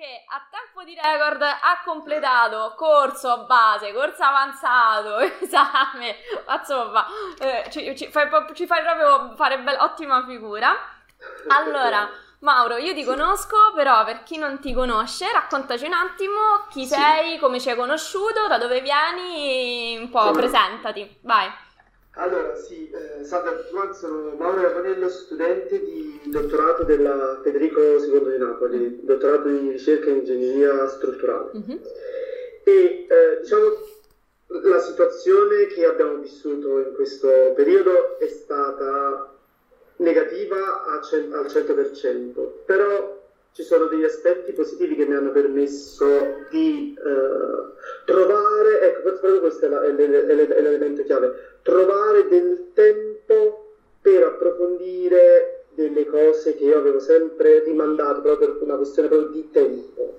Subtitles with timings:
[0.00, 6.16] che a tempo di record ha completato corso base, corso avanzato, esame,
[6.58, 7.06] insomma,
[7.38, 10.74] eh, ci, ci, fai, ci, fai, proprio fare be- ottima figura.
[11.48, 12.08] Allora,
[12.38, 16.94] Mauro, io ti conosco, però per chi non ti conosce, raccontaci un attimo chi sì.
[16.94, 21.52] sei, come ci hai conosciuto, da dove vieni, un po' presentati, vai.
[22.14, 28.30] Allora, sì, eh, salve a tutti, sono Mauro Ravanello, studente di dottorato della Federico II
[28.32, 31.50] di Napoli, dottorato di ricerca in ingegneria strutturale.
[31.56, 31.78] Mm-hmm.
[32.64, 33.88] E eh, diciamo
[34.62, 39.32] la situazione che abbiamo vissuto in questo periodo è stata
[39.96, 43.18] negativa al 100%, però
[43.52, 47.74] ci sono degli aspetti positivi che mi hanno permesso di uh,
[49.50, 51.32] questo è, l'elemento chiave,
[51.62, 58.76] trovare del tempo per approfondire delle cose che io avevo sempre rimandato proprio per una
[58.76, 60.18] questione proprio di tempo.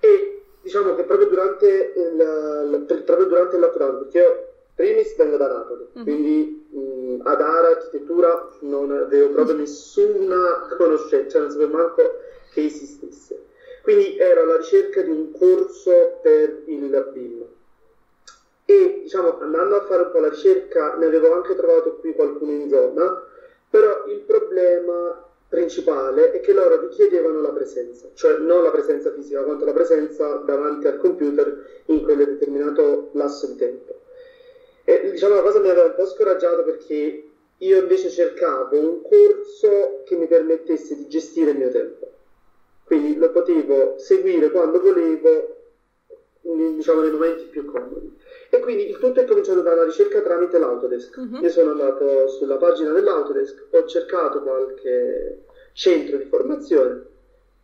[0.00, 5.48] E diciamo che proprio durante il, proprio durante il lockdown, perché io primis vengo da
[5.48, 6.04] Napoli, mm-hmm.
[6.04, 12.02] quindi mh, ad Ara, architettura, non avevo proprio nessuna conoscenza, cioè non sapevo manco
[12.52, 13.50] che esistesse.
[13.82, 17.21] Quindi ero alla ricerca di un corso per il BIM.
[19.12, 22.66] Diciamo, andando a fare un po' la ricerca, ne avevo anche trovato qui qualcuno in
[22.70, 23.22] zona,
[23.68, 29.42] però il problema principale è che loro richiedevano la presenza, cioè non la presenza fisica,
[29.42, 34.00] quanto la presenza davanti al computer in quel determinato lasso di tempo.
[34.82, 37.24] E diciamo la cosa mi aveva un po' scoraggiato perché
[37.58, 42.08] io invece cercavo un corso che mi permettesse di gestire il mio tempo
[42.84, 45.56] quindi lo potevo seguire quando volevo,
[46.40, 48.12] diciamo nei momenti più comodi.
[48.62, 51.16] Quindi il tutto è cominciato dalla ricerca tramite l'Autodesk.
[51.16, 51.40] Uh-huh.
[51.42, 57.02] Io sono andato sulla pagina dell'Autodesk, ho cercato qualche centro di formazione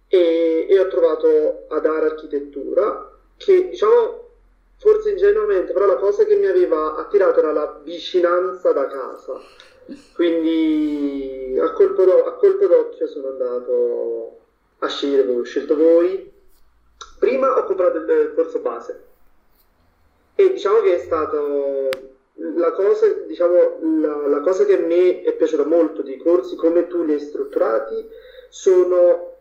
[0.08, 4.26] e, e ho trovato Adara Architettura, che diciamo
[4.78, 9.40] forse ingenuamente, però la cosa che mi aveva attirato era la vicinanza da casa.
[10.14, 14.38] Quindi a colpo, d'o- a colpo d'occhio sono andato
[14.80, 16.30] a scegliere come ho scelto voi.
[17.18, 19.06] Prima ho comprato il corso base
[20.40, 21.90] e diciamo che è stato
[22.54, 26.86] la cosa, diciamo, la, la cosa che a me è piaciuta molto di corsi come
[26.86, 28.06] tu li hai strutturati
[28.48, 29.34] sono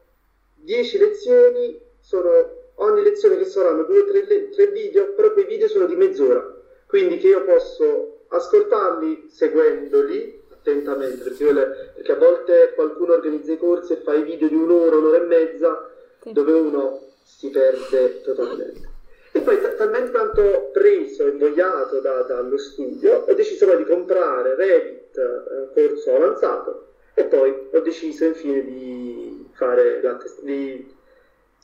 [0.56, 5.68] 10 lezioni, sono ogni lezione che saranno due o tre, tre video, però quei video
[5.68, 6.44] sono di mezz'ora,
[6.88, 11.54] quindi che io posso ascoltarli seguendoli attentamente, perché,
[11.94, 15.28] perché, a volte qualcuno organizza i corsi e fa i video di un'ora, un'ora e
[15.28, 15.92] mezza,
[16.24, 16.32] sì.
[16.32, 18.96] dove uno si perde totalmente.
[19.32, 24.56] E poi talmente tanto preso e invogliato da, dallo studio, ho deciso poi di comprare
[24.56, 30.96] Revit eh, corso avanzato e poi ho deciso infine di fare la test- di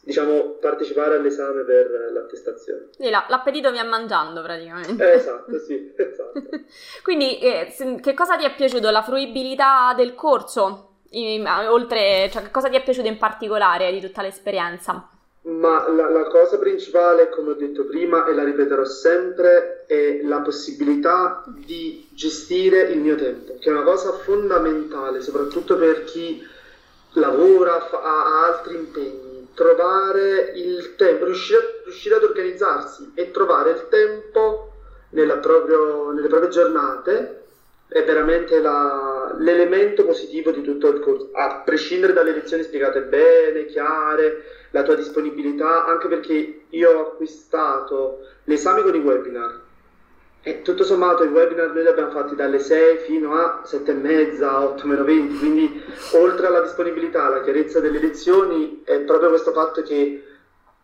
[0.04, 2.90] diciamo, partecipare all'esame per l'attestazione.
[2.98, 5.12] Sì, la, l'appetito mi mangiando praticamente.
[5.12, 6.42] Eh, esatto, sì, esatto.
[7.04, 8.90] Quindi eh, che cosa ti è piaciuto?
[8.90, 10.90] La fruibilità del corso?
[11.12, 15.10] In, oltre, cioè, che cosa ti è piaciuto in particolare di tutta l'esperienza?
[15.46, 20.40] Ma la, la, cosa principale, come ho detto prima, e la ripeterò sempre, è la
[20.40, 26.42] possibilità di gestire il mio tempo, che è una cosa fondamentale, soprattutto per chi
[27.14, 29.50] lavora, fa, ha altri impegni.
[29.54, 34.72] Trovare il tempo, riuscire, riuscire, ad organizzarsi e trovare il tempo
[35.42, 37.43] proprio, nelle proprie giornate
[37.94, 43.66] è veramente la, l'elemento positivo di tutto il corso, a prescindere dalle lezioni spiegate bene,
[43.66, 49.62] chiare, la tua disponibilità, anche perché io ho acquistato l'esame con i webinar
[50.46, 53.94] e tutto sommato i webinar noi li abbiamo fatti dalle 6 fino a 7 e
[53.94, 55.82] mezza, 8 meno 20, quindi
[56.16, 60.24] oltre alla disponibilità, alla chiarezza delle lezioni, è proprio questo fatto che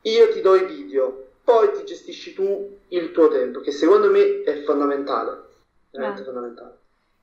[0.02, 4.44] io ti do i video, poi ti gestisci tu il tuo tempo, che secondo me
[4.44, 5.42] è fondamentale,
[5.92, 6.26] veramente eh.
[6.26, 6.79] fondamentale.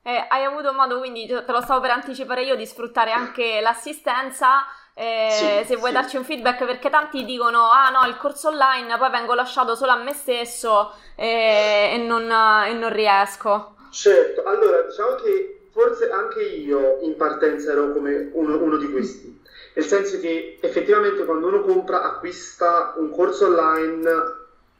[0.07, 4.65] Eh, hai avuto modo, quindi te lo stavo per anticipare io, di sfruttare anche l'assistenza.
[4.93, 5.95] Eh, sì, se vuoi sì.
[5.97, 9.91] darci un feedback, perché tanti dicono: Ah no, il corso online, poi vengo lasciato solo
[9.91, 13.75] a me stesso eh, e, non, e, non, riesco.
[13.91, 19.43] Certo, allora diciamo che forse anche io in partenza ero come uno, uno di questi,
[19.73, 24.09] nel senso che effettivamente quando uno compra, acquista un corso online,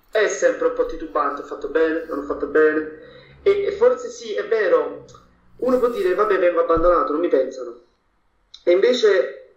[0.09, 3.16] è sempre un po' titubante: ho fatto bene, non ho fatto bene,
[3.47, 5.05] e, e forse sì, è vero,
[5.57, 7.79] uno può dire: Vabbè, vengo abbandonato, non mi pensano.
[8.63, 9.53] E invece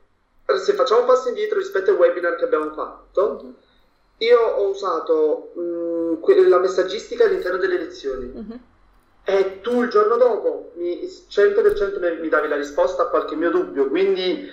[0.63, 3.55] se facciamo un passo indietro rispetto al webinar che abbiamo fatto, uh-huh.
[4.19, 8.31] io ho usato mh, mm, la messaggistica all'interno delle lezioni.
[8.33, 8.59] Uh-huh.
[9.25, 13.89] E tu il giorno dopo mi, 100% mi davi la risposta a qualche mio dubbio,
[13.89, 14.49] quindi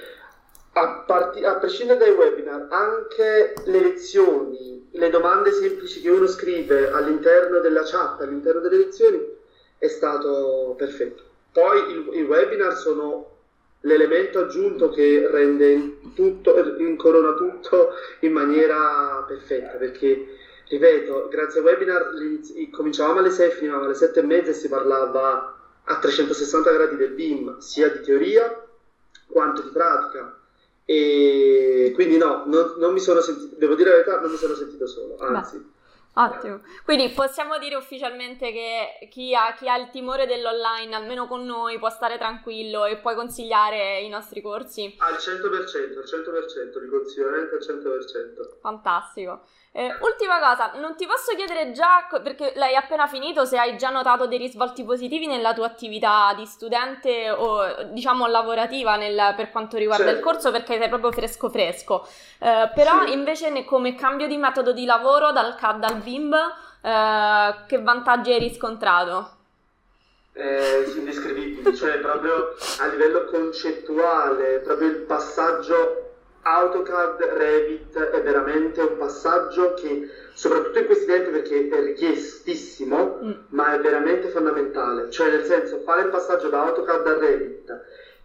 [0.77, 6.91] a, part- a prescindere dai webinar, anche le lezioni, le domande semplici che uno scrive
[6.91, 9.19] all'interno della chat, all'interno delle lezioni,
[9.77, 11.23] è stato perfetto.
[11.51, 13.35] Poi il, i webinar sono
[13.81, 20.27] l'elemento aggiunto che rende tutto, incorona tutto in maniera perfetta, perché,
[20.67, 22.11] ripeto, grazie ai webinar
[22.71, 27.11] cominciavamo alle 6 finivamo alle 7 e mezza e si parlava a 360 gradi del
[27.11, 28.63] BIM, sia di teoria
[29.25, 30.37] quanto di pratica
[30.89, 34.53] e quindi no, non, non, mi sono sentito, devo dire la verità, non mi sono
[34.55, 35.57] sentito solo, anzi.
[35.57, 35.75] Beh.
[36.13, 41.45] Ottimo, quindi possiamo dire ufficialmente che chi ha, chi ha, il timore dell'online, almeno con
[41.45, 44.95] noi, può stare tranquillo e puoi consigliare i nostri corsi?
[44.97, 48.59] Al 100%, al 100%, li consiglio veramente al 100%.
[48.61, 49.41] Fantastico.
[49.77, 53.91] Eh, ultima cosa, non ti posso chiedere già, perché l'hai appena finito, se hai già
[53.91, 59.77] notato dei risvolti positivi nella tua attività di studente o diciamo lavorativa nel, per quanto
[59.77, 60.17] riguarda certo.
[60.17, 62.07] il corso, perché sei proprio fresco fresco.
[62.39, 63.11] Eh, però sì.
[63.11, 66.33] invece come cambio di metodo di lavoro dal CAD al BIM,
[66.81, 69.29] eh, che vantaggi hai riscontrato?
[70.33, 76.06] Eh, indescrivibili, cioè proprio a livello concettuale, proprio il passaggio
[76.55, 83.31] AutoCAD, Revit è veramente un passaggio che, soprattutto in questi tempi perché è richiestissimo, mm.
[83.49, 85.09] ma è veramente fondamentale.
[85.09, 87.81] Cioè, nel senso, fare il passaggio da AutoCAD a Revit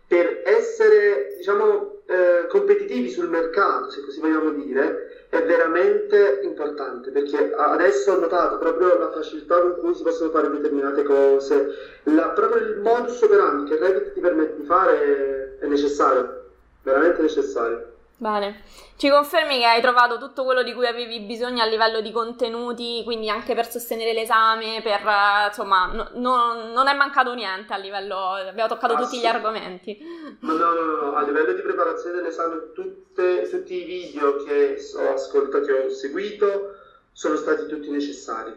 [0.06, 7.54] per essere, diciamo, eh, competitivi sul mercato, se così vogliamo dire, è veramente importante perché
[7.54, 11.68] adesso ho notato proprio la facilità con cui si possono fare determinate cose,
[12.02, 16.50] la, proprio il modus operandi che Revit ti permette di fare è necessario,
[16.82, 17.91] veramente necessario.
[18.22, 18.62] Bene,
[18.98, 23.02] ci confermi che hai trovato tutto quello di cui avevi bisogno a livello di contenuti,
[23.02, 25.00] quindi anche per sostenere l'esame, per
[25.48, 29.98] insomma, no, no, non è mancato niente a livello, abbiamo toccato tutti gli argomenti.
[30.38, 35.14] No, no, no, no, a livello di preparazione dell'esame tutte, tutti i video che ho
[35.14, 36.76] ascoltato, che ho seguito,
[37.10, 38.54] sono stati tutti necessari.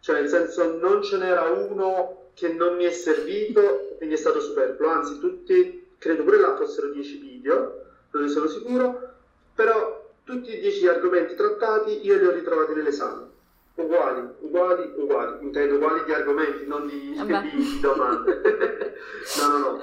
[0.00, 4.40] Cioè, nel senso, non ce n'era uno che non mi è servito, quindi è stato
[4.40, 7.82] superfluo, anzi tutti, credo pure là fossero 10 video
[8.12, 9.14] non ne sono sicuro,
[9.54, 13.30] però tutti e dieci argomenti trattati io li ho ritrovati nell'esame.
[13.74, 18.94] Uguali, uguali, uguali, intendo uguali di argomenti, non di, di domande.
[19.40, 19.80] no, no, no.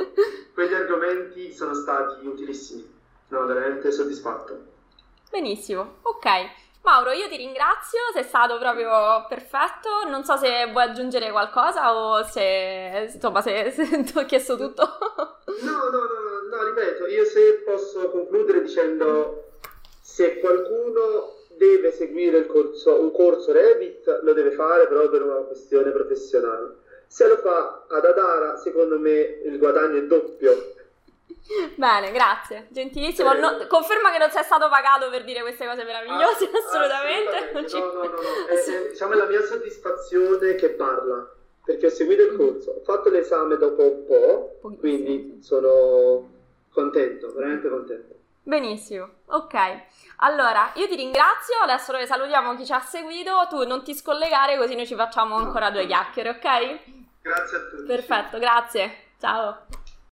[0.53, 2.97] Quegli argomenti sono stati utilissimi.
[3.29, 4.57] No, veramente soddisfatto.
[5.31, 6.25] Benissimo, ok.
[6.81, 10.07] Mauro, io ti ringrazio, sei stato proprio perfetto.
[10.07, 14.83] Non so se vuoi aggiungere qualcosa o se insomma se, se ti ho chiesto tutto.
[15.61, 16.18] no, no, no,
[16.99, 19.45] ripeto, io se posso concludere dicendo
[20.01, 25.91] se qualcuno deve seguire corso, un corso Revit lo deve fare però per una questione
[25.91, 26.87] professionale.
[27.07, 30.73] Se lo fa ad Adara, secondo me il guadagno è doppio.
[31.75, 33.33] Bene, grazie, gentilissimo.
[33.33, 37.35] No, conferma che non sei stato pagato per dire queste cose meravigliose, ah, assolutamente.
[37.35, 37.77] assolutamente.
[37.77, 38.47] No, no, no, no.
[38.47, 41.33] È, è, diciamo, è la mia soddisfazione che parla
[41.65, 46.38] perché ho seguito il corso, ho fatto l'esame dopo un po', quindi sono
[46.71, 48.15] contento, veramente contento.
[48.43, 49.53] Benissimo, ok.
[50.17, 54.57] Allora, io ti ringrazio, adesso noi salutiamo chi ci ha seguito, tu non ti scollegare
[54.57, 56.79] così noi ci facciamo ancora due chiacchiere, ok?
[57.21, 57.83] Grazie a tutti.
[57.85, 58.95] Perfetto, grazie.
[59.19, 59.65] Ciao.